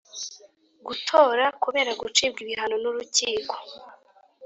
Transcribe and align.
gutora 0.85 1.45
kubera 1.63 1.91
gucibwa 2.01 2.39
ibihano 2.43 2.75
nurukiko 2.83 3.55